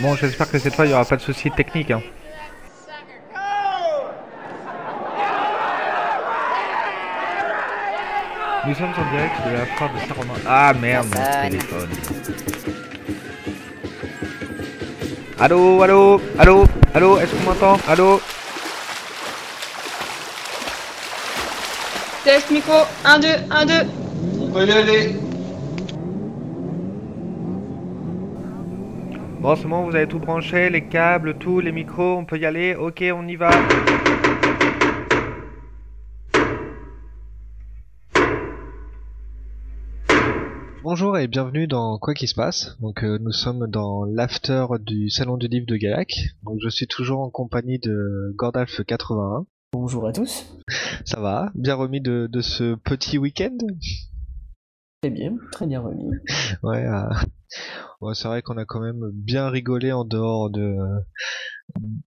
[0.00, 1.90] Bon, j'espère que cette fois il n'y aura pas de soucis techniques.
[1.90, 2.02] Hein.
[8.66, 10.40] Nous sommes en direct de la foire de Saint-Romain.
[10.46, 11.88] Ah merde, mon téléphone.
[15.38, 17.78] Allô, allô, allô, allô, est-ce qu'on m'entend?
[17.88, 18.20] Allô?
[22.24, 23.74] Test micro, 1, 2, 1, 2.
[24.40, 25.25] On peut y aller.
[29.46, 33.04] Bon, vous avez tout branché, les câbles, tout, les micros, on peut y aller Ok,
[33.14, 33.50] on y va.
[40.82, 42.76] Bonjour et bienvenue dans Quoi qui se passe.
[42.80, 46.12] Donc euh, nous sommes dans l'after du salon du livre de Galac.
[46.42, 49.46] Donc je suis toujours en compagnie de Gordalf 81.
[49.74, 50.58] Bonjour à tous.
[51.04, 51.52] Ça va?
[51.54, 53.56] Bien remis de, de ce petit week-end?
[55.06, 56.10] Très bien, très bien remis.
[56.64, 57.08] Ouais, euh,
[58.00, 60.74] ouais, c'est vrai qu'on a quand même bien rigolé en dehors de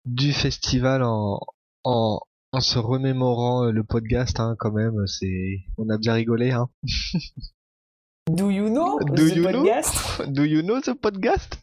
[0.04, 1.38] du festival en,
[1.84, 2.18] en,
[2.50, 5.06] en se remémorant euh, le podcast hein, quand même.
[5.06, 6.70] C'est on a bien rigolé hein.
[8.28, 9.62] Do you know Do the you know?
[9.62, 10.22] podcast?
[10.32, 11.60] Do you know the podcast?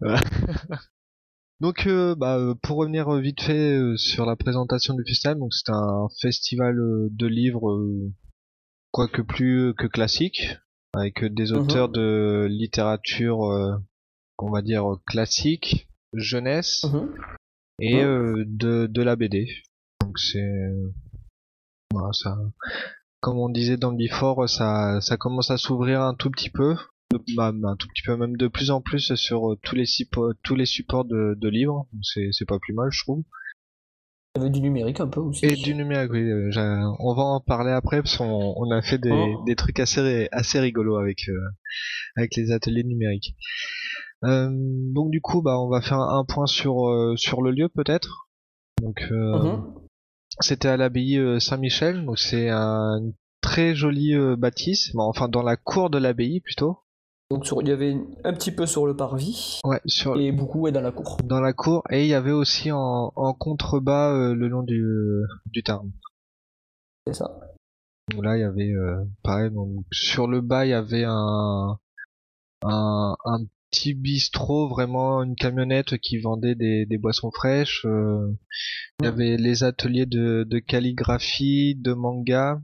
[1.60, 6.08] Donc, euh, bah, pour revenir vite fait sur la présentation du festival, donc c'est un
[6.20, 6.74] festival
[7.12, 7.80] de livres,
[8.92, 10.56] quoique plus que classique,
[10.94, 13.74] avec des auteurs de littérature, euh,
[14.38, 17.14] on va dire classique, jeunesse Mhm.
[17.80, 19.48] et euh, de, de la BD.
[20.00, 20.70] Donc c'est
[21.92, 22.36] voilà, ça
[23.20, 26.74] comme on disait dans le before, ça ça commence à s'ouvrir un tout petit peu,
[27.12, 30.32] de- bah, un tout petit peu même de plus en plus sur tous les supports
[30.42, 31.86] tous les supports de, de livres.
[32.02, 33.22] C'est pas plus mal, je trouve.
[34.34, 35.44] Il y avait du numérique un peu aussi.
[35.44, 36.22] Et du numérique, oui.
[36.22, 39.44] euh, on va en parler après parce qu'on on a fait des, Oh.
[39.44, 41.38] des trucs assez ri- assez rigolos avec euh,
[42.16, 43.36] avec les ateliers numériques.
[44.24, 44.48] Euh,
[44.94, 48.28] donc du coup, bah on va faire un point sur euh, sur le lieu peut-être.
[48.80, 49.64] Donc Mhm.
[50.40, 53.00] c'était à l'abbaye Saint-Michel, donc c'est un
[53.42, 56.78] très joli euh, bâtisse, enfin dans la cour de l'abbaye plutôt.
[57.32, 60.70] Donc sur- il y avait un petit peu sur le parvis Ouais, sur et beaucoup
[60.70, 61.16] dans la cour.
[61.24, 64.84] dans la cour et il y avait aussi en, en contrebas euh, le long du
[65.46, 65.90] du Tarn.
[67.06, 67.40] C'est ça.
[68.10, 71.78] Donc là il y avait euh, pareil donc sur le bas il y avait un
[72.64, 73.38] un, un
[73.70, 77.86] petit bistrot vraiment une camionnette qui vendait des, des boissons fraîches.
[77.86, 78.28] euh,
[79.00, 82.60] il y avait les ateliers de, de calligraphie, de manga.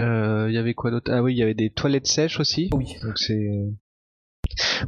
[0.00, 1.10] Euh, il y avait quoi d'autre?
[1.12, 2.70] Ah oui, il y avait des toilettes sèches aussi.
[2.74, 2.96] Oui.
[3.02, 3.48] Donc c'est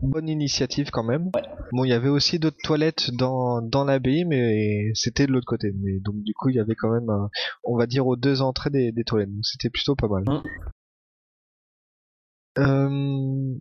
[0.03, 1.31] bonne initiative quand même.
[1.35, 1.43] Ouais.
[1.73, 5.73] Bon, il y avait aussi d'autres toilettes dans, dans l'abbaye, mais c'était de l'autre côté.
[5.81, 7.31] Mais donc du coup, il y avait quand même, un-
[7.65, 9.33] on va dire, aux deux entrées des, des toilettes.
[9.33, 10.25] Donc c'était plutôt pas mal.
[10.27, 10.43] Mm.
[12.59, 13.55] Euh,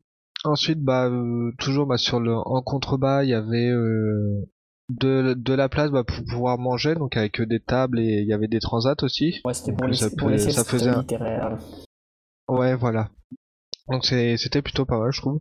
[0.44, 4.48] ensuite, bah euh, toujours bah, sur le en contrebas, il y avait euh,
[5.00, 8.34] de, de la place bah, pour pouvoir manger, donc avec des tables et il y
[8.34, 9.42] avait des transats aussi.
[9.46, 11.06] Ouais, c'était pour les, ça pour les peut- ça siestes faisait un-.
[12.48, 13.10] Ouais, voilà.
[13.88, 15.40] Donc c'était plutôt pas mal, je trouve.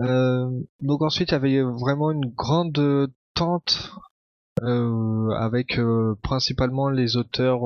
[0.00, 3.92] Euh, donc ensuite, il y avait vraiment une grande tente
[4.62, 7.60] euh, avec euh, principalement les auteurs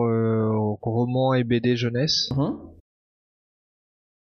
[0.82, 2.31] romans et BD jeunesse.
[2.37, 2.56] Mhm.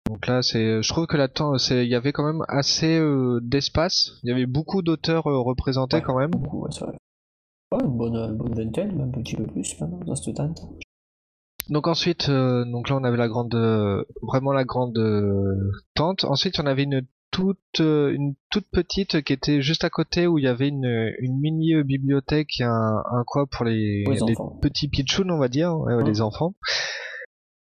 [0.08, 3.40] Donc là, c'est, je trouve que tente, c'est, il y avait quand même assez euh,
[3.42, 4.12] d'espace.
[4.24, 6.04] Il y avait beaucoup d'auteurs euh, représentés Ouais.
[6.04, 6.32] quand même.
[6.32, 6.96] Beaucoup, ouais, c'est vrai.
[7.74, 10.62] Ouais, une bonne, une bonne vingtaine, même un petit peu plus maintenant, dans cette tente.
[11.70, 15.54] Donc ensuite, euh, donc là on avait la grande, euh, vraiment la grande euh,
[15.96, 16.24] tente.
[16.24, 20.38] Ensuite, on avait une toute, euh, une toute petite qui était juste à côté où
[20.38, 24.36] il y avait une, une mini euh, bibliothèque, et un, un quoi pour les, les
[24.62, 26.06] petits pitchouns, on va dire, ouais, Hum.
[26.06, 26.54] les enfants.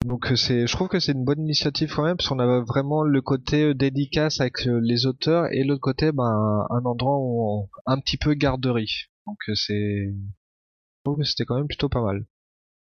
[0.05, 2.61] Donc euh, c'est, je trouve que c'est une bonne initiative quand même, parce qu'on avait
[2.61, 7.17] vraiment le côté euh, dédicace avec euh, les auteurs et l'autre côté, ben un, endroit
[7.17, 9.05] où on- un petit peu garderie.
[9.27, 12.25] Donc c'est, je trouve que c'était quand même plutôt pas mal.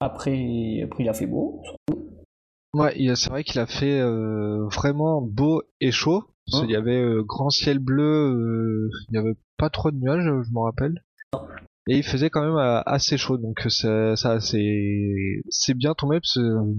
[0.00, 1.62] Après, après, il a fait beau.
[2.74, 6.24] Ouais, il- c'est vrai qu'il a fait euh, vraiment beau et chaud.
[6.52, 9.96] Hein qu'il y avait euh, grand ciel bleu, euh, il y avait pas trop de
[9.96, 11.04] nuages, je m'en rappelle.
[11.88, 16.20] Et il faisait quand même euh, assez chaud, donc euh, ça, ça c'est bien tombé
[16.20, 16.74] parce que euh,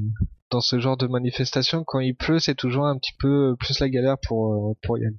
[0.50, 3.90] dans ce genre de manifestation, quand il pleut, c'est toujours un petit peu plus la
[3.90, 5.18] galère pour euh, pour y aller.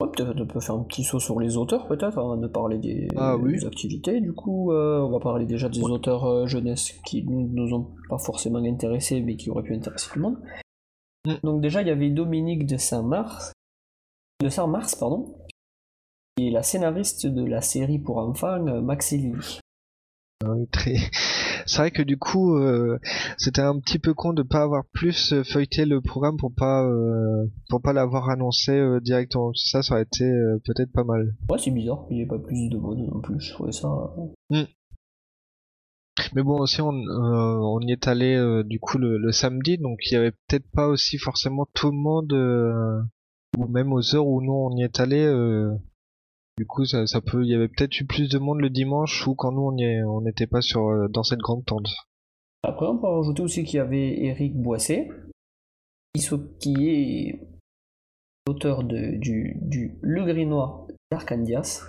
[0.00, 2.78] Ouais, peut-être on peut faire un petit saut sur les auteurs, peut-être, avant de parler
[2.78, 3.52] des, Ah oui.
[3.52, 4.20] des activités.
[4.20, 7.94] Du coup, euh, on va parler déjà des auteurs euh, jeunesse qui nous, nous ont
[8.08, 10.38] pas forcément intéressés, mais qui auraient pu intéresser tout le monde.
[11.26, 11.34] Mm.
[11.44, 13.52] Donc déjà, il y avait Dominique de Saint-Mars,
[14.42, 15.36] de Saint-Mars, pardon,
[16.36, 19.60] qui est la scénariste de la série pour enfants euh, Max et Lily.
[20.46, 20.94] Oui, très.
[21.66, 22.98] C'est vrai que du coup, euh,
[23.38, 26.84] c'était un petit peu con de pas avoir plus euh, feuilleté le programme pour pas
[26.84, 29.52] euh, pour pas l'avoir annoncé euh, directement.
[29.54, 30.24] Ça, ça aurait été
[30.64, 31.36] peut-être pas mal.
[31.48, 33.38] Ouais, c'est bizarre qu'il n'y ait pas plus de mode non plus.
[33.38, 33.88] Je trouvais ça.
[34.50, 34.64] euh,
[36.34, 40.14] Mais bon, aussi, on, on y est allé du coup le, le samedi, donc il
[40.14, 42.32] y avait peut-être pas aussi forcément tout le monde,
[43.56, 45.24] ou même aux heures où nous on y est allé.
[46.58, 49.26] Du coup, ça, ça peut, il y avait peut-être eu plus de monde le dimanche
[49.26, 51.88] ou quand nous on y est, on n'était pas sur euh, dans cette grande tente.
[52.62, 55.08] Après, on peut rajouter aussi qu'il y avait Eric Boisset,
[56.60, 57.40] qui, est
[58.46, 61.88] l'auteur de- du, du Le Grinois d'Arcandias,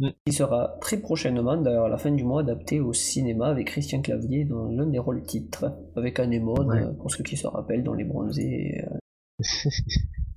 [0.00, 0.08] Mm.
[0.26, 4.02] qui sera très prochainement, d'ailleurs à la fin du mois, adapté au cinéma avec Christian
[4.02, 6.82] Clavier dans l'un des rôles titres, avec Anémone, Ouais.
[6.82, 8.84] euh, pour ceux qui se rappellent, dans Les Bronzés.
[8.90, 8.98] euh.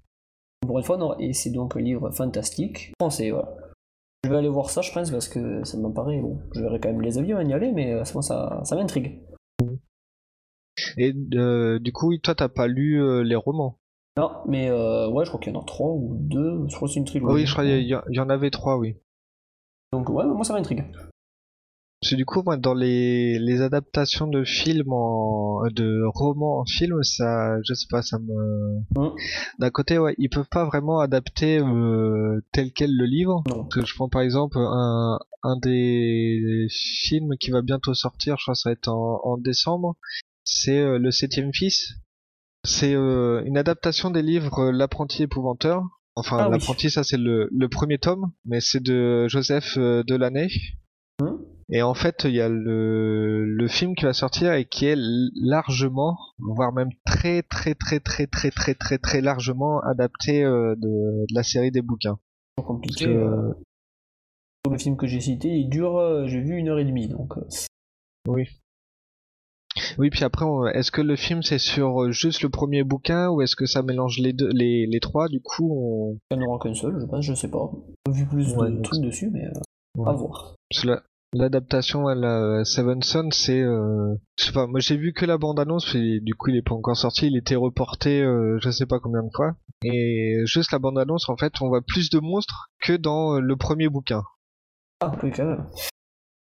[0.67, 3.55] Pour une fois, non, et c'est donc un livre fantastique, français, voilà.
[4.23, 6.37] Je vais aller voir ça, je pense, parce que ça me paraît bon.
[6.53, 8.75] Je verrai quand même les avis, on va y aller, mais euh, moi, ça, ça
[8.75, 9.21] m'intrigue.
[10.97, 13.77] Et euh, du coup, toi t'as pas lu euh, les romans?
[14.17, 16.65] Non, mais euh, ouais, je crois qu'il y en a trois ou deux.
[16.67, 17.33] Je crois que c'est une trilogie.
[17.33, 18.95] Oui, je crois qu'il y en avait trois, oui.
[19.93, 20.83] Donc ouais, moi ça m'intrigue.
[21.99, 26.65] Parce que du coup, moi, dans les, les adaptations de films en, de romans en
[26.65, 29.15] film, ça, je sais pas, ça me, Mm.
[29.59, 33.43] d'un côté, ouais, ils peuvent pas vraiment adapter euh, tel quel le livre.
[33.49, 33.67] Non.
[33.75, 38.59] Je prends par exemple un, un des films qui va bientôt sortir, je crois que
[38.59, 39.95] ça va être en, en décembre,
[40.43, 41.95] c'est euh, Le Septième Fils.
[42.63, 45.83] C'est euh, une adaptation des livres euh, L'Apprenti épouvanteur.
[46.15, 46.51] Enfin, Ah oui.
[46.53, 50.49] L'Apprenti, ça c'est le, le premier tome, mais c'est de Joseph euh, Delaney.
[51.21, 54.85] Hum Et en fait, il y a le, le film qui va sortir et qui
[54.85, 54.95] est
[55.35, 61.25] largement, voire même très très très très très très très très largement adapté euh, de,
[61.27, 62.19] de la série des bouquins.
[62.63, 63.05] Compliqué.
[63.05, 63.53] Que- euh,
[64.71, 67.33] Le film que j'ai cité, il dure, euh, j'ai vu une heure et demie, donc
[68.27, 68.47] Oui.
[69.97, 73.55] Oui, puis après, est-ce que le film c'est sur juste le premier bouquin ou est-ce
[73.55, 76.17] que ça mélange les deux, les, les trois Du coup, on...
[76.31, 77.71] il n'y en aura qu'un seul, je pense, je sais pas.
[78.07, 79.59] J'ai vu plus Ouais, de trucs dessus, mais euh,
[79.97, 80.09] Ouais.
[80.09, 80.55] à voir.
[81.33, 84.15] l'adaptation à la Seven Son, c'est, euh...
[84.37, 86.61] je sais pas, moi j'ai vu que la bande annonce, et du coup il est
[86.61, 89.55] pas encore sorti, il était reporté, euh, je sais pas combien de fois.
[89.83, 93.39] Et juste la bande annonce, en fait, on voit plus de monstres que dans euh,
[93.39, 94.23] le premier bouquin.
[95.01, 95.67] Ah, oui, quand même.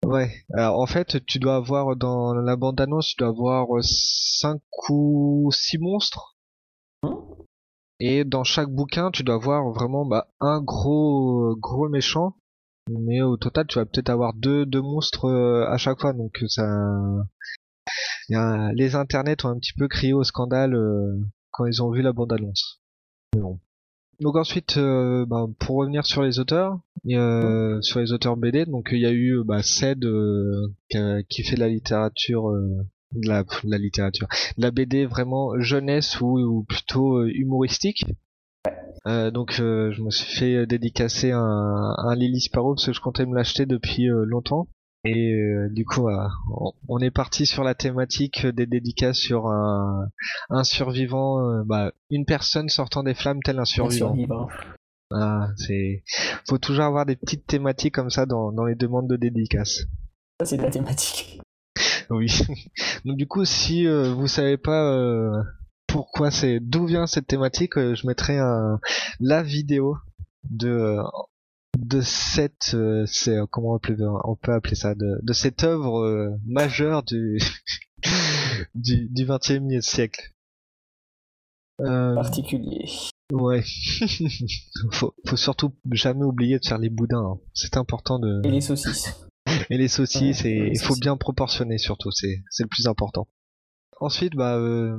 [0.06, 0.32] Ouais.
[0.54, 4.60] Alors en fait, tu dois avoir dans la bande annonce, tu dois avoir 5
[4.90, 6.36] ou 6 monstres.
[7.04, 7.24] Hum
[8.00, 12.36] Et dans chaque bouquin, tu dois avoir vraiment bah, un gros gros méchant.
[12.90, 16.14] Mais au total, tu vas peut-être avoir deux, deux monstres euh, à chaque fois.
[16.14, 16.64] Donc ça,
[18.30, 21.20] il y a- les internets ont un petit peu crié au scandale euh,
[21.52, 22.82] quand ils ont vu la bande annonce.
[23.36, 23.60] Mais bon.
[24.20, 26.80] Donc ensuite, euh, bah, pour revenir sur les auteurs,
[27.82, 30.98] sur les auteurs BD, donc il y a eu bah, Ced euh, qui,
[31.30, 34.28] qui fait de la littérature, euh, de la, de la littérature,
[34.58, 38.06] de la BD vraiment jeunesse ou, plutôt euh, humoristique.
[39.06, 43.02] Euh, donc euh, je me suis fait dédicacer un, un Lily Sparrow parce que je
[43.02, 44.68] comptais me l'acheter depuis euh, longtemps.
[45.06, 46.08] Et euh, du coup,
[46.88, 50.08] on- est parti sur la thématique des dédicaces sur un,
[50.50, 54.08] un survivant, euh, bah, une personne sortant des flammes tel un Un survivant.
[54.08, 54.48] survivant.
[55.14, 56.04] Ah, c'est,
[56.48, 59.82] faut toujours avoir des petites thématiques comme ça dans, dans les demandes de dédicaces.
[60.40, 61.42] Ça, c'est de la thématique.
[62.10, 62.28] Oui.
[63.06, 65.34] Donc du coup, si euh, vous savez pas euh,
[65.94, 68.80] pourquoi c'est, d'où vient cette thématique, euh, je mettrai un,
[69.20, 69.96] la vidéo
[70.50, 70.98] de
[71.78, 73.96] de cette, euh, c'est euh, comment on peut,
[74.26, 77.38] on peut appeler ça, de, de cette œuvre euh, majeure du
[78.76, 80.32] du du XXe siècle.
[81.82, 82.86] Euh, Particulier.
[83.32, 83.64] ouais.
[84.92, 87.24] faut, faut surtout jamais oublier de faire les boudins.
[87.36, 87.40] hein.
[87.54, 88.42] C'est important de.
[88.48, 89.28] Et les saucisses.
[89.70, 92.88] Et les saucisses, Ouais, et les il faut bien proportionner surtout, c'est c'est le plus
[92.88, 93.28] important.
[94.00, 94.98] Ensuite, bah, euh,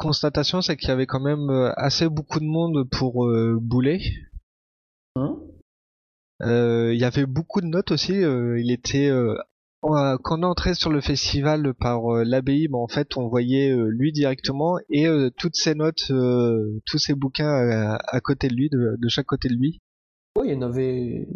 [0.00, 4.00] constatation, c'est qu'il y avait quand même euh, assez beaucoup de monde pour euh, bouler.
[5.16, 5.38] Hum
[6.42, 8.14] Euh, Il y avait beaucoup de notes aussi.
[8.14, 9.10] il était
[9.82, 14.12] on- quand on entrait sur le festival par l'abbaye, bah, en fait, on voyait lui
[14.12, 16.04] directement et toutes ses notes,
[16.86, 19.78] tous ses bouquins à, à côté de lui, de, de chaque côté de lui.
[20.36, 21.26] Ouais, il y en avait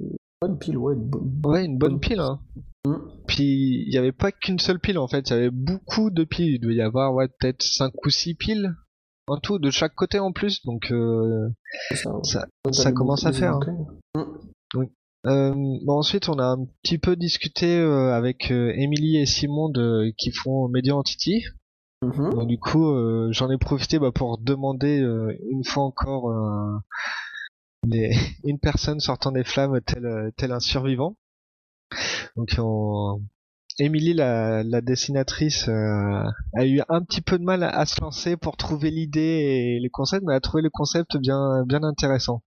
[0.41, 0.95] bonne pile, ouais.
[0.95, 1.41] Une bonne...
[1.45, 2.21] Ouais, une bonne Bonne- pile.
[2.21, 2.41] Hein.
[2.87, 3.11] Hum.
[3.27, 6.25] Puis il y avait pas qu'une seule pile en fait, il y avait beaucoup de
[6.25, 6.55] piles.
[6.55, 8.75] Il devait y avoir ouais peut-être cinq ou six piles
[9.27, 10.63] en tout de chaque côté en plus.
[10.67, 11.49] Donc euh,
[11.95, 13.87] ça, commence à faire, bouquins.
[14.17, 14.89] Hum.
[15.27, 20.13] euh, bon, ensuite on a un petit peu discuté euh, avec Émilie et Simon de,
[20.19, 21.43] qui font Media Entity.
[22.03, 22.85] Donc du coup
[23.31, 24.99] j'en ai profité bah, pour demander
[25.51, 26.31] une fois encore
[28.45, 31.17] une personne sortant des flammes tel, euh, un survivant.
[32.37, 33.21] Donc on...
[33.81, 36.23] Émilie, la, dessinatrice, euh,
[36.55, 39.91] a eu un petit peu de mal à, se lancer pour trouver l'idée et les
[39.91, 42.43] concepts, mais a trouvé le concept bien, bien intéressant.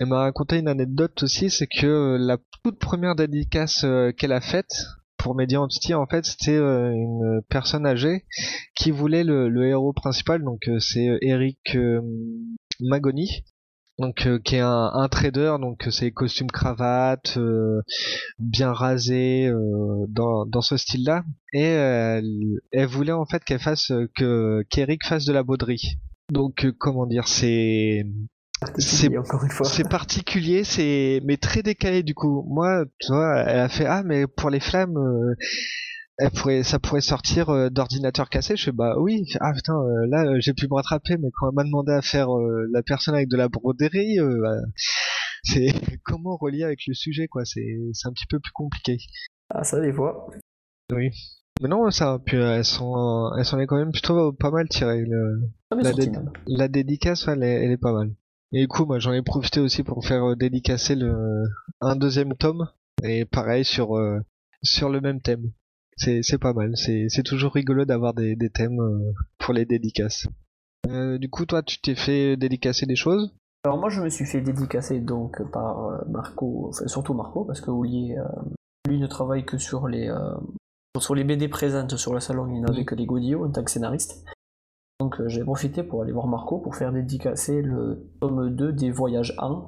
[0.00, 4.40] Elle m'a raconté une anecdote aussi, c'est que la toute première dédicace euh, qu'elle a
[4.40, 4.72] faite
[5.18, 8.24] pour Median en fait, c'était euh, une personne âgée
[8.74, 11.76] qui voulait le, le héros principal, donc c'est Eric
[12.80, 13.44] Magoni,
[13.98, 17.80] donc euh, qui est un, un, trader donc c'est costume cravate euh,
[18.38, 23.92] bien rasé euh, dans, dans ce style là et elle voulait en fait qu'elle fasse
[24.16, 25.98] que qu'Eric fasse de la bauderie.
[26.30, 28.04] Donc comment dire c'est
[28.78, 29.10] c'est
[29.62, 32.44] c'est particulier c'est mais très décalé du coup.
[32.48, 34.98] Moi tu vois elle a fait ah mais pour les flammes
[36.18, 38.56] elle pourrait, ça pourrait sortir euh, d'ordinateur cassé.
[38.56, 39.24] Je fais bah oui.
[39.40, 42.02] Ah putain, euh, là euh, j'ai pu me rattraper, mais quand elle m'a demandé à
[42.02, 44.56] faire la personne avec de la broderie, bah,
[45.42, 45.66] c'est
[46.04, 47.44] comment relier avec le sujet quoi.
[47.44, 47.62] C'est
[48.04, 48.98] un petit peu plus compliqué.
[49.50, 50.28] Ah ça des fois.
[50.92, 51.10] Oui.
[51.62, 55.04] Mais non, ça, puis elles sont, elles sont quand même plutôt pas mal tirées.
[55.06, 55.40] Le,
[55.70, 55.92] ah, la,
[56.48, 58.10] la, dédicace, elle est, elle est pas mal.
[58.52, 61.44] Et du coup, moi, j'en ai profité aussi pour faire dédicacer le,
[61.80, 62.68] un deuxième tome.
[63.04, 63.96] Et pareil sur,
[64.64, 65.52] sur le même thème
[65.96, 66.76] c'est pas mal.
[66.76, 70.26] C'est toujours rigolo d'avoir des, des, thèmes euh, pour les dédicaces.
[70.88, 73.34] Euh, du coup, toi, tu t'es fait dédicacer des choses?
[73.64, 77.60] Alors moi, je me suis fait dédicacer donc par euh, Marco, enfin surtout Marco, parce
[77.60, 78.16] que Oulier,
[78.86, 80.12] lui, ne travaille que sur les
[81.00, 82.46] sur les BD présentes sur le salon.
[82.54, 84.24] Il n'avait que les Godillots en tant que scénariste.
[85.00, 89.34] Donc j'ai profité pour aller voir Marco pour faire dédicacer le tome 2 des Voyages
[89.38, 89.64] 1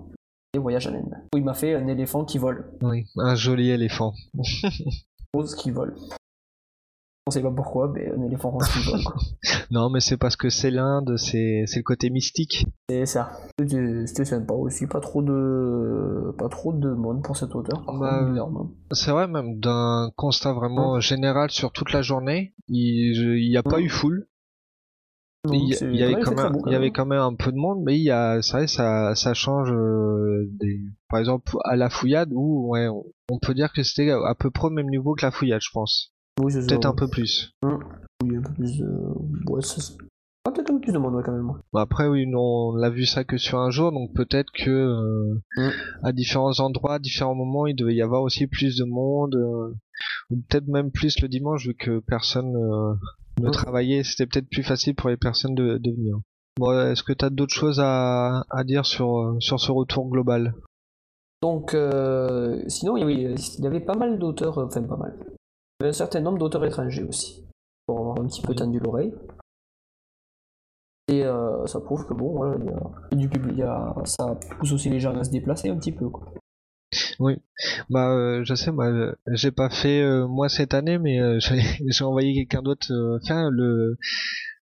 [0.55, 1.15] et Voyages en Inde.
[1.35, 2.71] Où il m'a fait un éléphant qui vole.
[2.83, 4.13] Oui, un joli éléphant.
[5.45, 5.95] qui vole.
[7.29, 9.01] On sait pas pourquoi, mais un éléphant rose qui vole.
[9.73, 12.67] non, mais c'est parce que c'est l'Inde, c'est le côté mystique.
[12.89, 13.33] C'est ça.
[13.59, 14.87] C'était sympa aussi.
[14.87, 17.85] Pas trop de pas trop de monde pour cet auteur.
[17.99, 18.29] Bah,
[18.93, 23.81] c'est vrai, même d'un constat vraiment général sur toute la journée, il n'y a pas
[23.81, 24.29] eu foule.
[25.53, 27.97] Il, y, avait quand même, il y avait quand même un peu de monde, mais
[27.97, 32.31] il y a, c'est vrai, ça, ça change euh, des, par exemple, à la fouillade
[32.33, 32.89] où, ouais,
[33.31, 35.71] on peut dire que c'était à peu près au même niveau que la fouillade, je
[35.73, 36.13] pense.
[36.37, 37.53] peut-être un peu plus.
[37.63, 38.83] Oui, un peu plus.
[39.49, 39.81] Ouais, ça...
[40.47, 41.51] Ah, peut-être un peu plus de monde, quand même.
[41.73, 45.43] Bah, après, oui, on l'a vu ça que sur un jour, donc peut-être que euh,
[45.57, 45.73] hum.
[46.05, 49.75] à différents endroits, à différents moments, il devait y avoir aussi plus de monde, euh,
[50.31, 52.55] ou peut-être même plus le dimanche, vu que personne
[53.41, 53.53] ne hum.
[53.53, 56.19] travaillait, c'était peut-être plus facile pour les personnes de, de venir.
[56.59, 60.55] Bon, est-ce que tu as d'autres choses à, à dire sur, sur ce retour global?
[61.43, 65.15] Donc, euh, sinon, il y, avait, pas mal d'auteurs, enfin pas mal.
[65.19, 67.45] Il y avait un certain nombre d'auteurs étrangers aussi,
[67.87, 69.13] pour avoir un petit peu tendu l'oreille.
[71.09, 73.63] Et euh, ça prouve que bon, voilà, il y a du public,
[74.05, 76.09] ça pousse aussi les gens à se déplacer un petit peu.
[76.09, 76.33] Quoi.
[77.19, 77.35] Oui,
[77.89, 81.19] bah euh, je sais, moi j'ai pas fait moi cette année, mais
[81.89, 83.97] j'ai envoyé quelqu'un d'autre faire le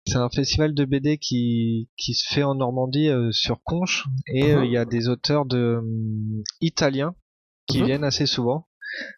[0.05, 4.51] c'est un festival de BD qui, qui se fait en Normandie euh, sur Conche et
[4.51, 4.65] euh, uh-huh.
[4.65, 7.15] il y a des auteurs de euh, italiens
[7.67, 7.85] qui uh-huh.
[7.85, 8.67] viennent assez souvent.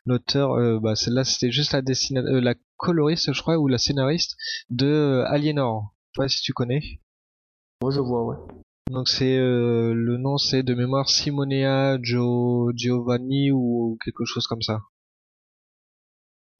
[0.05, 4.37] L'auteur, bah celle-là c'était juste la la coloriste je crois ou la scénariste
[4.69, 5.93] de Aliénor.
[6.13, 6.79] Je sais pas si tu connais.
[7.81, 8.37] Moi je vois ouais.
[8.91, 14.81] Donc c'est le nom c'est de mémoire Simonea Gio, Giovanni ou quelque chose comme ça.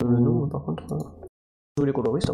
[0.03, 0.86] Le nom par contre.
[1.75, 2.32] Tous les coloristes.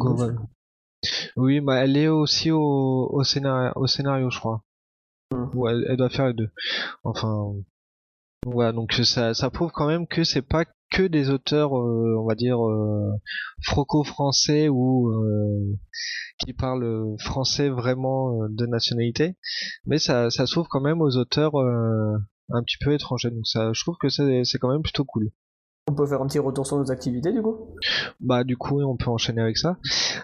[1.35, 4.63] Oui, bah elle est aussi au, au scénario, au scénario, je crois.
[5.31, 5.49] Hmm.
[5.55, 6.51] Ou elle, doit faire les deux.
[7.03, 7.53] Enfin,
[8.45, 8.71] voilà.
[8.71, 12.35] Donc ça, ça prouve quand même que c'est pas que des auteurs, euh, on va
[12.35, 13.11] dire euh,
[13.63, 15.77] franco-français ou euh,
[16.39, 19.37] qui parlent français vraiment de nationalité,
[19.85, 23.31] mais ça, ça s'ouvre quand même aux auteurs un petit peu étrangers.
[23.31, 25.31] Donc ça, je trouve que c'est quand même plutôt cool.
[25.87, 27.75] On peut faire un petit retour sur nos activités du coup?
[28.19, 29.77] Bah du coup on peut enchaîner avec ça.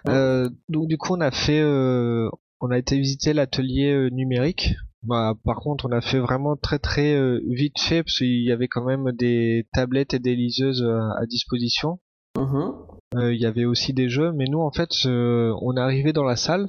[0.08, 2.30] Euh, donc du coup on a fait, euh,
[2.62, 4.76] on a été visiter l'atelier euh, numérique.
[5.08, 8.68] Bah, par contre on a fait vraiment très très vite fait parce qu'il y avait
[8.68, 12.00] quand même des tablettes et des liseuses à, disposition.
[12.36, 13.32] Mm-hmm.
[13.32, 16.36] Il y avait aussi des jeux, mais nous en fait on est arrivé dans la
[16.36, 16.68] salle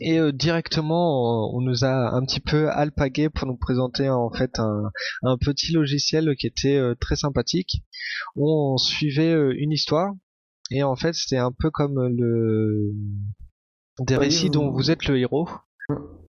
[0.00, 4.58] et euh, directement on nous a un petit peu alpagué pour nous présenter en fait
[4.58, 4.90] un,
[5.22, 7.82] un petit logiciel qui était euh, très sympathique
[8.36, 10.12] on suivait euh, une histoire
[10.70, 12.92] et en fait c'était un peu comme le
[14.00, 15.48] des récits dont vous êtes le héros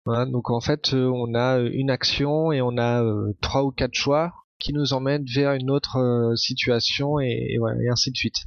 [0.07, 3.03] voilà, donc en fait on a une action et on a
[3.41, 7.89] trois ou quatre choix qui nous emmènent vers une autre situation et, et, voilà, et
[7.89, 8.37] ainsi de suite.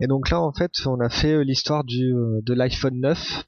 [0.00, 3.44] Et donc là en fait on a fait l'histoire du de l'iPhone 9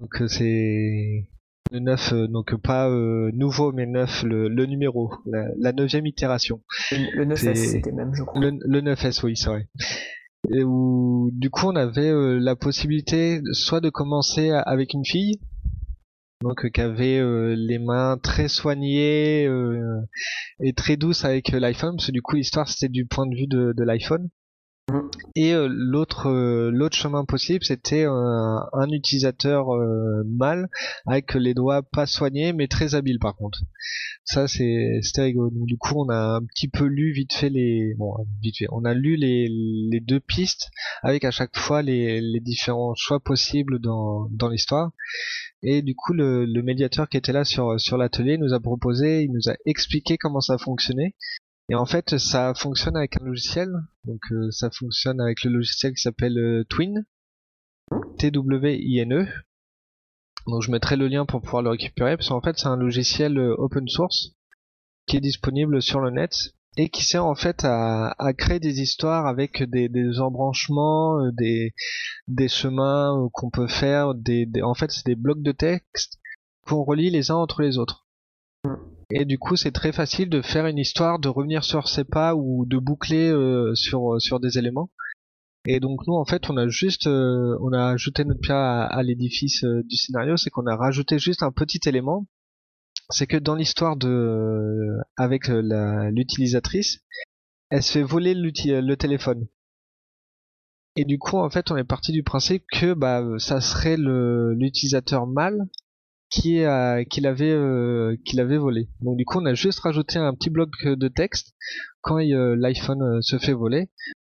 [0.00, 1.28] donc euh, c'est
[1.70, 6.06] Le 9, euh, donc pas euh, nouveau, mais 9, le, le numéro, la, la neuvième
[6.06, 6.60] itération.
[6.90, 8.40] Le, le 9S, C'est- c'était même, je crois.
[8.40, 9.68] Le, le 9S, oui, c'est vrai.
[10.50, 15.40] Et où, du coup, on avait euh, la possibilité soit de commencer avec une fille,
[16.42, 19.48] donc euh, qui avait euh, les mains très soignées
[20.60, 23.46] et très douces avec l'iPhone, parce que du coup, l'histoire c'était du point de vue
[23.46, 24.28] de l'iPhone.
[24.90, 25.10] Mhm.
[25.36, 29.66] Et euh, l'autre euh, l'autre chemin possible, c'était euh, un utilisateur
[30.26, 30.68] mâle
[31.06, 33.60] avec les doigts pas soignés, mais très habiles par contre.
[34.24, 35.50] Ça, c'est c'était rigolo.
[35.50, 38.66] Donc, du coup, on a un petit peu lu vite fait les, bon, vite fait.
[38.72, 40.70] On a lu les, les deux pistes
[41.02, 44.92] avec à chaque fois les, différents choix possibles dans, l'histoire.
[45.62, 49.48] Et du coup, le, médiateur qui était là sur l'atelier nous a proposé, il nous
[49.50, 51.14] a expliqué comment ça fonctionnait.
[51.72, 53.70] Et en fait, ça fonctionne avec un logiciel.
[54.04, 57.06] Donc, euh, ça fonctionne avec le logiciel qui s'appelle euh, Twin.
[58.18, 59.26] T-W-I-N-E.
[60.46, 63.38] Donc je mettrai le lien pour pouvoir le récupérer parce qu'en fait c'est un logiciel
[63.38, 64.32] euh, open source
[65.06, 66.32] qui est disponible sur le net
[66.76, 71.72] et qui sert en fait à, créer des histoires avec des, embranchements, des,
[72.48, 74.14] chemins qu'on peut faire,
[74.62, 76.18] en fait c'est des blocs de texte
[76.66, 78.06] qu'on relie les uns entre les autres.
[79.10, 82.34] Et du coup c'est très facile de faire une histoire, de revenir sur ses pas
[82.34, 84.90] ou de boucler euh, sur, sur des éléments.
[85.64, 89.02] Et donc nous en fait on a juste euh, on a ajouté notre pierre à,
[89.02, 92.26] l'édifice euh, du scénario, c'est qu'on a rajouté juste un petit élément,
[93.10, 96.98] c'est que dans l'histoire de avec euh, l'utilisatrice,
[97.70, 99.46] elle se fait voler le téléphone.
[100.96, 105.28] Et du coup en fait on est parti du principe que bah ça serait l'utilisateur
[105.28, 105.68] mâle
[106.32, 108.88] qui l'avait euh, qui l'avait volé.
[109.00, 111.54] Donc du coup on a juste rajouté un petit bloc de texte
[112.00, 113.90] quand euh, l'iPhone euh, se fait voler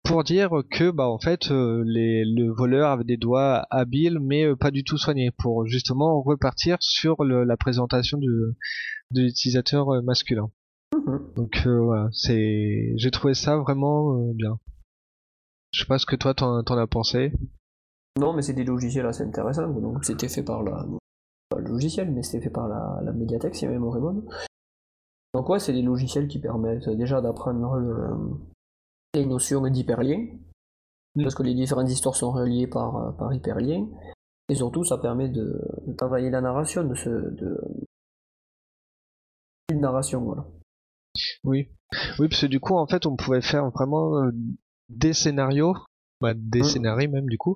[0.04, 4.44] pour dire que bah en fait euh, les, le voleur avait des doigts habiles mais
[4.46, 8.56] euh, pas du tout soignés pour justement repartir sur le- la présentation de,
[9.12, 10.52] de l'utilisateur euh, masculin.
[10.96, 11.34] Mhm.
[11.36, 14.60] Donc euh, voilà, c'est j'ai trouvé ça vraiment euh, bien.
[15.72, 17.32] Je sais pas ce que toi t'en, t'en as pensé.
[18.20, 19.68] Non, mais c'est des logiciels assez intéressants.
[19.80, 20.86] Donc c'était fait par la.
[21.56, 24.28] Pas le logiciel, mais c'était fait par la, la médiathèque, si bonne.
[25.34, 28.10] Donc, ouais, c'est des logiciels qui permettent déjà d'apprendre le-
[29.14, 30.28] les notions d'hyperlien.
[31.16, 33.88] Parce que les différentes histoires sont reliées par, euh, par hyperlien.
[34.50, 37.10] Et surtout, ça permet de, de travailler la narration, de se.
[37.10, 37.58] De...
[39.72, 40.46] Une narration, voilà.
[41.46, 41.70] Oui.
[42.20, 44.32] Oui, parce que du coup, en fait, on pouvait faire vraiment euh,
[44.90, 45.76] des scénarios,
[46.20, 46.64] bah, des Mm.
[46.66, 47.56] scénarios même du coup,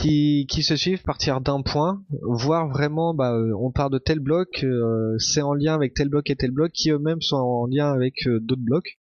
[0.00, 4.18] qui, qui se suivent partir d'un point, voir vraiment, bah, euh, on part de tel
[4.18, 7.66] bloc, euh, c'est en lien avec tel bloc et tel bloc, qui eux-mêmes sont en
[7.66, 8.98] lien avec euh, d'autres blocs.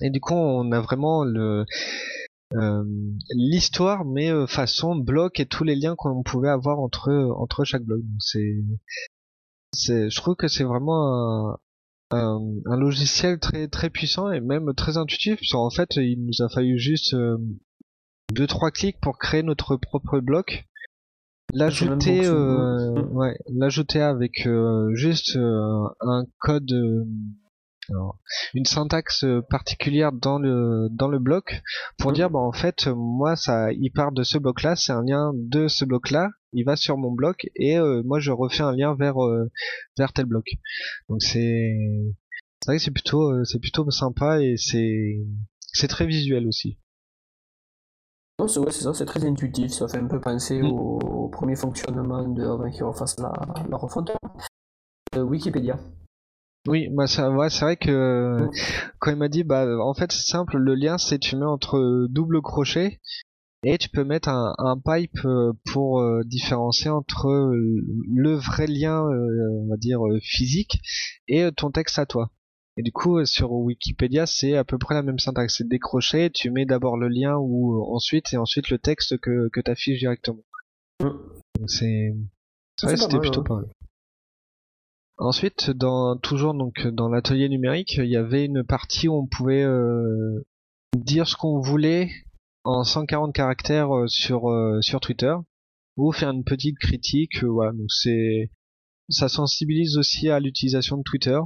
[0.00, 1.64] Et du coup, on a vraiment le
[2.54, 2.84] euh,
[3.30, 7.82] l'histoire, mais euh, façon bloc et tous les liens qu'on pouvait avoir entre entre chaque
[7.82, 8.00] bloc.
[8.20, 8.62] C'est
[9.72, 11.58] c'est, je trouve que c'est vraiment un,
[12.12, 15.40] un, un logiciel très très puissant et même très intuitif.
[15.40, 17.36] Parce qu'en fait, il nous a fallu juste euh,
[18.32, 20.64] deux trois clics pour créer notre propre bloc.
[21.54, 23.18] L'ajouter, euh, fonctionnement.
[23.18, 27.04] ouais, l'ajouter avec euh, juste euh, un code, euh,
[28.52, 31.62] une syntaxe particulière dans le dans le bloc
[31.98, 35.02] pour dire bah en fait moi ça il part de ce bloc là c'est un
[35.02, 38.62] lien de ce bloc là il va sur mon bloc et euh, moi je refais
[38.62, 39.16] un lien vers
[39.96, 40.44] vers tel bloc
[41.08, 41.74] donc c'est
[42.60, 45.16] c'est vrai que c'est plutôt euh, c'est plutôt sympa et c'est
[45.72, 46.78] c'est très visuel aussi
[48.40, 50.66] Non, c'est ouais, ça, c'est très intuitif, ça fait un peu penser Mm.
[50.66, 53.32] au, au premier fonctionnement de avant qu'ils refassent la,
[53.68, 54.12] la refonte.
[55.16, 55.78] Euh, Wikipédia.
[56.68, 58.50] oui bah ça ouais, c'est vrai que Mm.
[59.00, 62.06] quand il m'a dit bah en fait c'est simple le lien c'est tu mets entre
[62.10, 63.00] double crochet
[63.64, 69.02] et tu peux mettre un, un pipe euh, pour euh, différencier entre le vrai lien
[69.02, 70.78] euh, on va dire physique
[71.26, 72.30] et ton texte à toi
[72.78, 76.30] et du coup sur Wikipédia c'est à peu près la même syntaxe c'est des crochets
[76.30, 79.98] tu mets d'abord le lien ou euh, ensuite et ensuite le texte que que t'affiches
[79.98, 80.42] directement
[81.00, 81.10] Mm.
[81.58, 82.12] donc c'est
[82.82, 83.46] Ah, c'était plutôt ouais.
[83.46, 83.66] pas mal
[85.20, 89.64] Ensuite, dans toujours donc dans l'atelier numérique, il y avait une partie où on pouvait
[89.64, 90.46] euh,
[90.96, 92.08] dire ce qu'on voulait
[92.62, 95.34] en 140 caractères euh, sur euh, sur Twitter
[95.96, 97.42] ou faire une petite critique.
[97.42, 98.52] voilà, donc c'est
[99.08, 101.38] ça sensibilise aussi à l'utilisation de Twitter.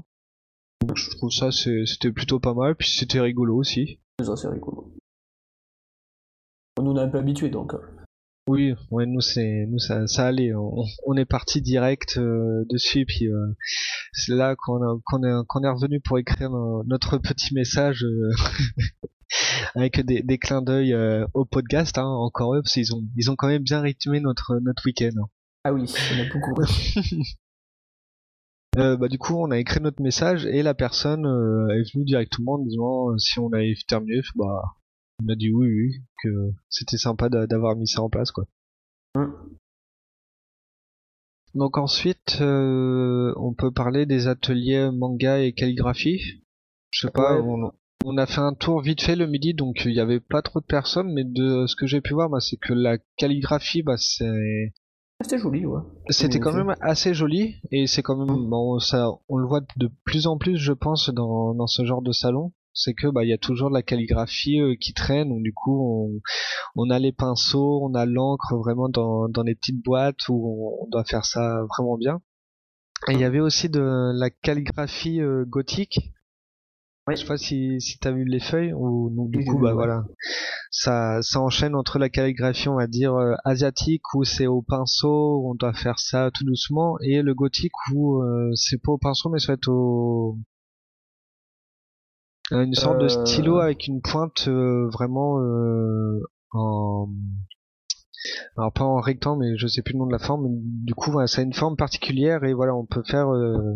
[0.82, 4.00] Donc je trouve ça c'était plutôt pas mal, puis c'était rigolo aussi.
[4.24, 4.92] Ça, c'est rigolo.
[6.78, 7.74] On nous a un peu habitués donc.
[7.74, 7.78] euh.
[8.48, 13.04] Oui, ouais, nous c'est nous ça, ça allait, on, on est parti direct euh, dessus,
[13.06, 13.54] puis euh,
[14.12, 18.02] c'est là qu'on a- qu'on est qu'on est revenu pour écrire no- notre petit message
[18.04, 18.30] euh,
[19.76, 20.92] avec des, des clins d'œil
[21.34, 24.58] au podcast, hein, encore eux, parce qu'ils ont ils ont quand même bien rythmé notre
[24.60, 25.10] notre week-end.
[25.20, 25.26] hein.
[25.64, 26.60] Ah oui, en a beaucoup.
[28.78, 32.06] Euh, bah du coup on a écrit notre message et la personne euh, est venue
[32.06, 34.62] directement en disant euh, si on avait terminé bah
[35.22, 36.28] on a dit oui oui que
[36.70, 38.44] c'était sympa d'a- d'avoir mis ça en place quoi
[39.14, 39.34] Hum.
[41.54, 46.42] donc ensuite euh, on peut parler des ateliers manga et calligraphie
[46.92, 47.42] je sais pas Ouais.
[47.44, 47.72] on,
[48.06, 50.60] on a fait un tour vite fait le midi donc il y avait pas trop
[50.60, 53.98] de personnes mais de ce que j'ai pu voir bah, c'est que la calligraphie bah
[53.98, 54.72] c'est
[55.22, 55.80] C'était joli, ouais.
[56.10, 58.50] C'était Bien quand même assez joli et c'est quand même Mm.
[58.50, 62.02] bon ça on le voit de plus en plus je pense dans dans ce genre
[62.02, 62.52] de salon.
[62.74, 65.28] C'est que bah il y a toujours de la calligraphie euh, qui traîne.
[65.28, 66.20] Donc du coup on
[66.74, 70.84] on a les pinceaux on a l'encre vraiment dans dans les petites boîtes où on,
[70.84, 72.20] on doit faire ça vraiment bien.
[73.08, 76.12] Et il y avait aussi de la calligraphie euh, gothique
[77.08, 77.16] Ouais.
[77.16, 79.68] je sais pas si si t'as vu les feuilles ou donc du Oui, coup bah
[79.68, 79.72] ouais.
[79.74, 80.04] voilà
[80.70, 85.38] ça ça enchaîne entre la calligraphie on va dire euh, asiatique où c'est au pinceau
[85.38, 88.98] où on doit faire ça tout doucement et le gothique où euh, c'est pas au
[88.98, 90.38] pinceau mais ça va être au
[92.52, 93.08] euh, une sorte de Euh.
[93.08, 96.20] stylo avec une pointe euh, vraiment euh,
[96.52, 97.08] en
[98.56, 100.46] alors pas en rectangle mais je sais plus le nom de la forme
[100.84, 103.74] du coup voilà, ça a une forme particulière et voilà on peut faire euh,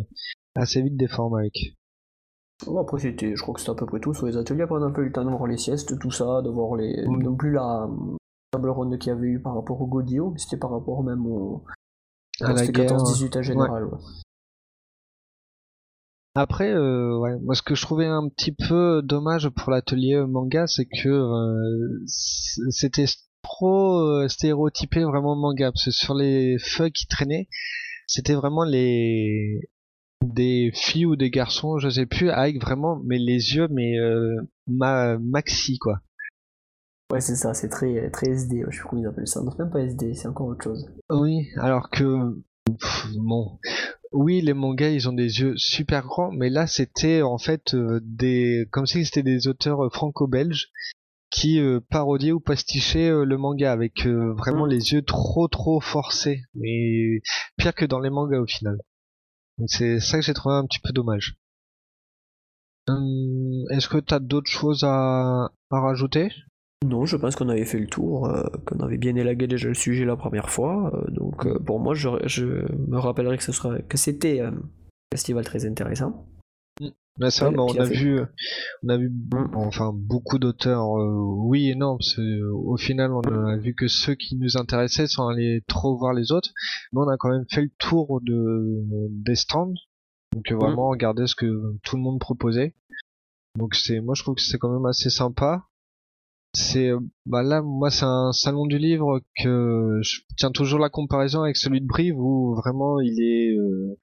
[0.54, 1.54] assez vite des formes avec
[2.64, 4.62] Bon, après, c'était, je crois que c'était à peu près tout sur les ateliers.
[4.62, 6.48] Après, on a un peu eu le temps de voir les siestes, tout ça, de
[6.48, 7.04] voir les.
[7.06, 7.88] Non plus la
[8.50, 11.26] table ronde qu'il y avait eu par rapport au Godio, mais c'était par rapport même
[11.26, 11.64] au.
[12.40, 13.84] À la c'était guerre, 14-18 en général.
[13.84, 13.98] ouais.
[16.38, 20.66] Après, euh, ouais, moi ce que je trouvais un petit peu dommage pour l'atelier manga,
[20.66, 23.06] c'est que euh, c'était
[23.42, 27.48] trop euh, stéréotypé vraiment manga, parce que sur les feuilles qui traînaient,
[28.06, 29.70] c'était vraiment les
[30.24, 34.36] des filles ou des garçons, je sais plus, avec vraiment mais les yeux mais euh,
[34.66, 36.00] ma maxi quoi.
[37.12, 39.40] Ouais, c'est ça, c'est très, très SD, je sais plus comment ils appellent ça.
[39.40, 40.90] Non, c'est même pas SD, c'est encore autre chose.
[41.08, 43.60] Oui, alors que pff, bon,
[44.12, 48.00] oui, les mangas ils ont des yeux super grands, mais là c'était en fait euh,
[48.02, 50.68] des comme si c'était des auteurs euh, franco-belges
[51.30, 54.70] qui euh, parodiaient ou pastichaient euh, le manga avec vraiment Mm.
[54.70, 57.20] les yeux trop trop forcés, mais
[57.56, 58.78] pire que dans les mangas au final.
[59.66, 61.36] C'est ça que j'ai trouvé un petit peu dommage.
[62.88, 66.30] Hum, Est-ce que t'as d'autres choses à, à rajouter?
[66.84, 69.74] Non, je pense qu'on avait fait le tour, euh, qu'on avait bien élagué déjà le
[69.74, 70.92] sujet la première fois.
[70.94, 74.54] euh, donc, euh, pour moi, je, me rappellerai que, ce que c'était un
[75.12, 76.26] festival très intéressant.
[77.30, 78.20] C'est vrai, Ouais, bah, on a vu,
[78.82, 79.12] on a vu,
[79.54, 83.88] enfin beaucoup d'auteurs, euh, oui et non, parce euh, au final on a vu que
[83.88, 86.50] ceux qui nous intéressaient sans aller trop voir les autres,
[86.92, 89.74] mais on a quand même fait le tour de des stands,
[90.34, 92.74] donc euh, vraiment regarder ce que tout le monde proposait.
[93.56, 95.64] Donc c'est, moi je trouve que c'est quand même assez sympa.
[96.52, 100.90] C'est, euh, bah là moi c'est un salon du livre que je tiens toujours la
[100.90, 103.98] comparaison avec celui de Brive où vraiment il est euh,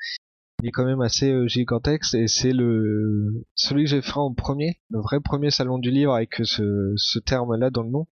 [0.61, 4.33] il est quand même assez euh, gigantesque et c'est le celui que j'ai fait en
[4.33, 8.07] premier, le vrai premier salon du livre avec ce, ce terme-là dans le nom.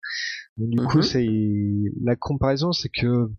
[0.57, 1.03] Donc, du coup, Mhm.
[1.03, 1.27] c'est
[2.03, 3.29] la comparaison, c'est que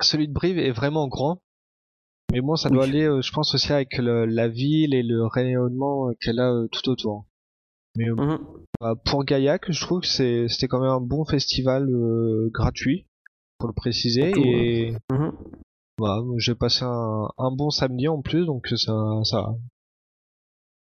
[0.00, 1.42] celui de Brive est vraiment grand,
[2.32, 5.26] mais bon, ça doit aller, euh, je pense aussi avec le- la ville et le
[5.26, 7.26] rayonnement euh, qu'elle a euh, tout autour.
[7.96, 8.38] Mais euh, Mhm.
[8.80, 10.06] bah, pour Gaillac, je trouve que
[10.48, 13.06] c'était quand même un bon festival euh, gratuit,
[13.58, 14.94] pour le préciser.
[16.02, 18.92] Voilà, j'ai passé un, un bon samedi en plus, donc ça,
[19.24, 19.54] ça va.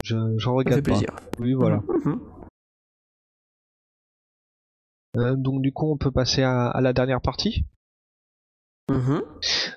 [0.05, 0.91] Je, j'en Ça fait pas.
[0.91, 1.09] plaisir.
[1.39, 1.83] Oui, voilà.
[2.05, 2.21] Mhm.
[5.17, 7.65] Euh, donc du coup, on peut passer à, à la dernière partie.
[8.91, 9.23] Mhm.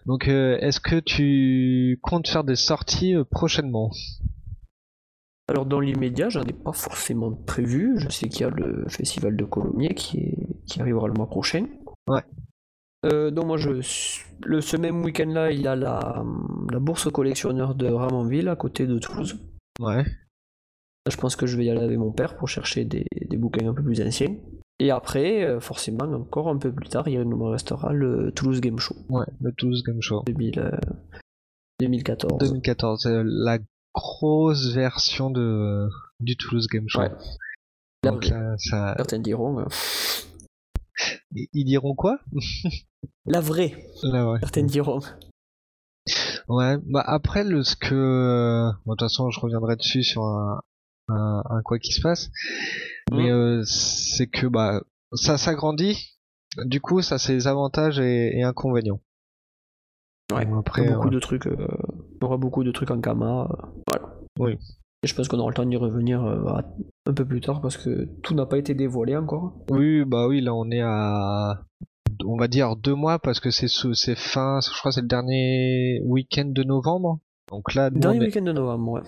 [0.06, 3.92] Donc, euh, est-ce que tu comptes faire des sorties euh, prochainement?
[5.48, 7.94] Alors dans l'immédiat, j'en ai pas forcément prévu.
[7.98, 11.28] Je sais qu'il y a le festival de Colomiers qui, est- qui arrivera le mois
[11.30, 11.66] prochain.
[12.08, 12.24] Ouais.
[13.06, 13.70] Euh, donc moi, je,
[14.46, 16.24] le, ce même week-end-là, il y a la,
[16.72, 19.38] la bourse collectionneur de Ramonville à côté de Toulouse.
[19.80, 20.06] Ouais.
[21.10, 23.68] Je pense que je vais y aller avec mon père pour chercher des, des bouquins
[23.68, 24.36] un peu plus anciens.
[24.80, 28.80] Et après, euh, forcément, encore un peu plus tard, il me restera le Toulouse Game
[28.80, 30.24] Show Ouais, le Toulouse Game Show.
[30.26, 30.72] 2000, euh,
[31.80, 32.40] 2014.
[32.40, 33.60] 2014, euh, la
[33.94, 35.88] grosse version de
[36.20, 37.02] du Toulouse Game Show.
[37.02, 37.12] Ouais.
[38.04, 38.96] Donc là, ça...
[38.98, 39.66] Certains diront
[41.34, 42.20] Ils diront quoi?
[43.26, 43.76] La vraie.
[44.04, 44.40] Là, ouais.
[44.42, 45.00] Certains diront.
[46.48, 50.24] Ouais, bah après le ce que euh, bon, de toute façon je reviendrai dessus sur
[50.26, 50.62] un,
[51.08, 52.30] un, un quoi qui se passe,
[53.12, 53.32] mais Mhm.
[53.32, 54.82] euh, c'est que bah
[55.14, 56.18] ça s'agrandit,
[56.66, 59.00] du coup ça c'est les avantages et, et inconvénients.
[60.34, 60.48] Ouais.
[60.58, 61.48] Après beaucoup euh, de trucs.
[61.48, 61.68] euh,
[62.22, 63.00] aura beaucoup de trucs en
[63.46, 64.16] euh, voilà.
[64.40, 64.58] Oui.
[65.04, 66.62] Et je pense qu'on aura le temps d'y revenir euh,
[67.08, 69.54] un peu plus tard parce que tout n'a pas été dévoilé encore.
[69.72, 71.64] oui bah oui là on est à
[72.24, 73.68] on va dire deux mois parce que c'est
[74.16, 78.52] fin je crois c'est le dernier week-end de novembre Donc là, Dernier est, week-end de
[78.52, 79.02] novembre, ouais.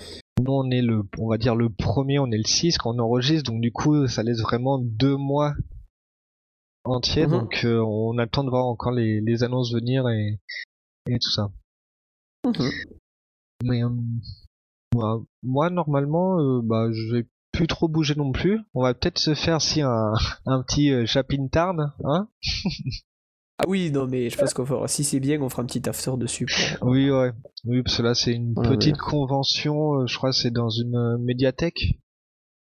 [0.44, 3.00] nous, on est le, on va dire le premier, on est le 6 quand on
[3.00, 5.54] enregistre, donc du coup ça laisse vraiment deux mois
[6.86, 7.32] entiers, Mhm.
[7.32, 10.40] donc euh, on a le temps de voir encore les, les annonces venir et,
[11.08, 11.52] et tout ça.
[12.46, 12.70] Mhm.
[13.64, 13.90] Mais euh,
[14.94, 18.60] moi, moi, normalement, euh, bah, je vais plus trop bouger non plus.
[18.74, 20.14] On va peut-être se faire si un,
[20.46, 22.28] un petit euh, Chapin Tarn, hein
[23.60, 25.88] Ah oui, non, mais je pense qu'on fera, si c'est bien, on fera un petit
[25.88, 26.48] after dessus.
[26.80, 27.32] pour- Oui, ouais.
[27.66, 29.00] Oui, parce que là, c'est une Ouais, petite ouais.
[29.12, 30.02] convention.
[30.02, 32.00] euh, je crois que c'est dans une euh, médiathèque.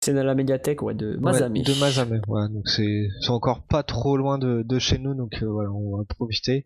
[0.00, 1.62] C'est dans la médiathèque, ouais, de Ouais, Mazami.
[1.64, 2.20] de Mazame.
[2.28, 5.70] Ouais, donc c'est c'est encore pas trop loin de, de chez nous, donc euh, voilà,
[5.72, 6.64] on va profiter.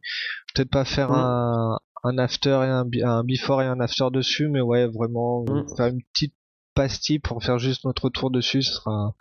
[0.55, 1.15] Peut-être pas faire Mm.
[1.15, 5.67] un, un after et un, un before et un after dessus, mais ouais, vraiment Mm.
[5.77, 6.35] faire une petite
[6.75, 9.15] pastille pour faire juste notre tour dessus, ce sera.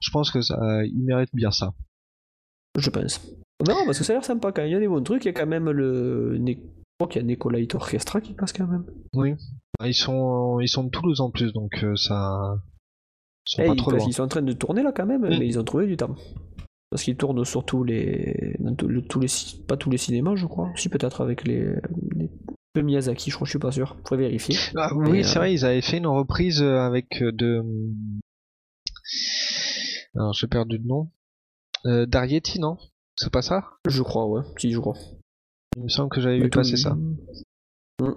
[0.00, 1.74] Je pense que ça, il mérite bien ça.
[2.78, 3.20] Je pense.
[3.66, 4.70] Non, parce que ça a l'air sympa quand même.
[4.70, 5.24] Il y a des bons trucs.
[5.24, 6.36] Il y a quand même le.
[6.36, 6.54] Je
[6.98, 7.34] crois qu'il y
[7.72, 8.84] a Orchestra qui passe quand même.
[9.14, 9.34] Oui.
[9.84, 12.56] Ils sont ils sont de Toulouse en plus, donc euh, ça.
[13.46, 14.10] Ils sont Eh, pas ils, trop loin.
[14.10, 15.38] sont en train de tourner là quand même, Mm.
[15.38, 16.14] mais ils ont trouvé du temps.
[16.90, 18.56] Parce qu'ils tournent sur tous les.
[18.60, 18.88] dans tous
[19.20, 19.26] les...
[19.66, 20.70] Pas tous les cinémas, je crois.
[20.76, 21.74] Si, peut-être avec les.
[22.78, 23.96] De Miyazaki, je crois, je suis pas sûr.
[24.04, 24.56] Faudrait vérifier.
[24.76, 27.62] Ah, oui, euh, c'est vrai, ils avaient fait une reprise euh, avec euh, de.
[30.14, 31.10] Alors, j'ai perdu le nom.
[31.86, 32.78] Euh, D'Arietti, non?
[33.16, 33.64] C'est pas ça?
[33.86, 34.42] Je crois, ouais.
[34.58, 34.96] Si, je crois.
[35.76, 36.94] Il me semble que j'avais vu passer ça.
[38.00, 38.14] Mm.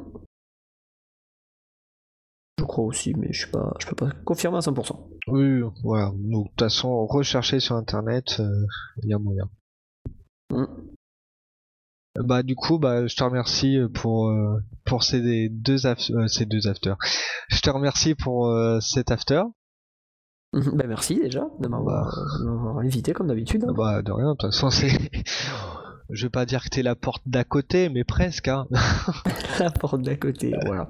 [2.60, 5.10] Je crois aussi, mais je suis pas, je peux pas confirmer à 100%.
[5.28, 6.12] Oui, voilà.
[6.16, 8.66] Donc, de toute façon, rechercher sur internet, euh,
[9.04, 9.50] il y a moyen.
[10.52, 10.66] Mm.
[12.20, 16.46] Bah, du coup, bah, je te remercie pour, euh, pour ces deux, af- euh, ces
[16.46, 16.98] deux afters.
[17.50, 19.44] Je te remercie pour euh, cet after.
[20.54, 23.64] Ben merci déjà de m'avoir de m'avoir invité comme d'habitude.
[23.64, 23.74] hein.
[23.78, 24.92] Bah, de rien, de toute façon, c'est.
[26.14, 28.68] Je vais pas dire que t'es la porte d'à côté, mais presque, hein.
[29.60, 30.90] La porte d'à côté, voilà.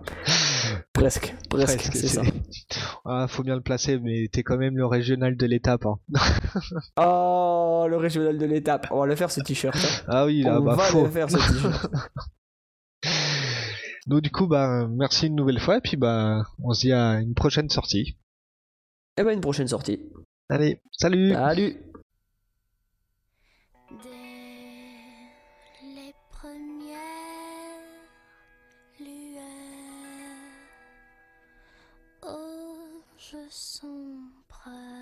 [0.93, 2.21] Presque, presque, Presque, c'est ça.
[3.05, 5.85] Ah, faut bien le placer, mais t'es quand même le régional de l'étape.
[5.85, 5.97] Hein.
[6.97, 8.87] Oh, le régional de l'étape.
[8.91, 9.75] On va le faire ce t-shirt.
[9.75, 10.03] hein.
[10.07, 11.03] Ah oui, là, On bah va faut.
[11.05, 11.87] le faire ce t-shirt.
[14.07, 17.19] Donc du coup, bah merci une nouvelle fois, et puis bah on se dit à
[17.21, 18.17] une prochaine sortie.
[19.17, 19.99] Et ben une prochaine sortie.
[20.49, 21.33] Allez, salut.
[21.33, 21.77] Salut.
[33.31, 35.00] Je sombre.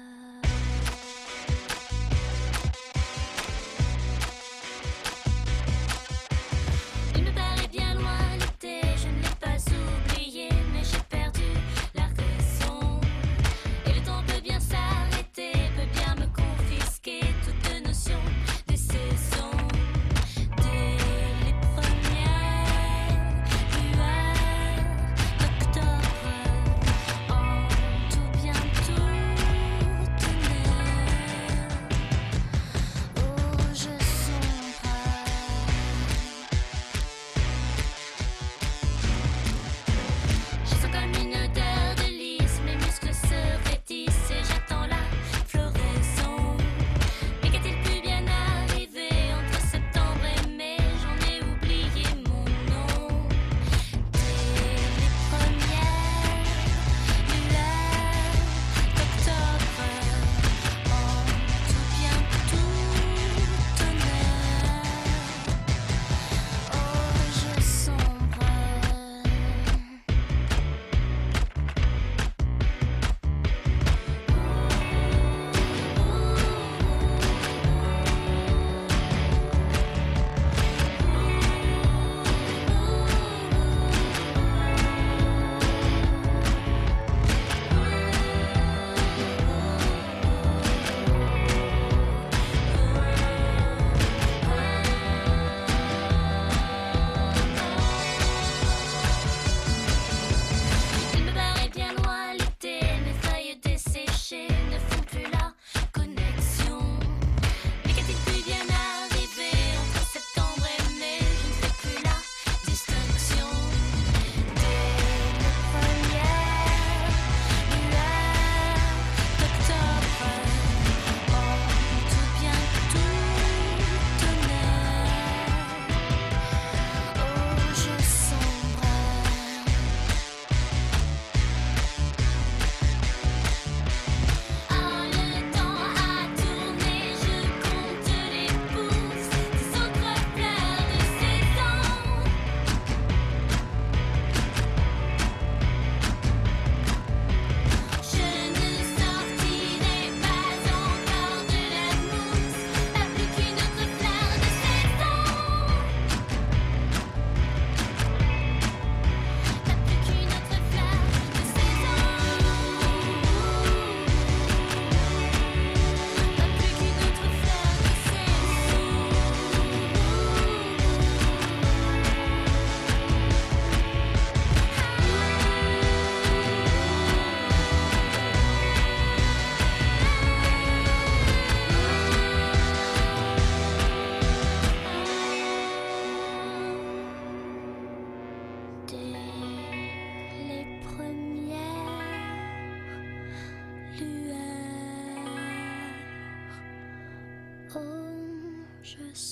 [199.00, 199.29] Je sens